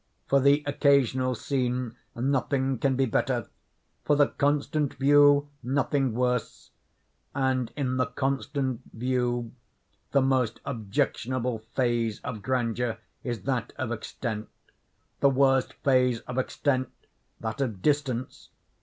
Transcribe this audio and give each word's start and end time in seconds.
For 0.25 0.39
the 0.39 0.63
occasional 0.65 1.35
scene 1.35 1.95
nothing 2.15 2.79
can 2.79 2.95
be 2.95 3.05
better—for 3.05 4.15
the 4.15 4.29
constant 4.29 4.95
view 4.95 5.47
nothing 5.61 6.15
worse. 6.15 6.71
And, 7.35 7.71
in 7.75 7.97
the 7.97 8.07
constant 8.07 8.81
view, 8.93 9.51
the 10.11 10.23
most 10.23 10.59
objectionable 10.65 11.59
phase 11.75 12.19
of 12.21 12.41
grandeur 12.41 12.97
is 13.23 13.43
that 13.43 13.73
of 13.77 13.91
extent; 13.91 14.49
the 15.19 15.29
worst 15.29 15.73
phase 15.83 16.21
of 16.21 16.39
extent, 16.39 16.89
that 17.39 17.61
of 17.61 17.83
distance. 17.83 18.49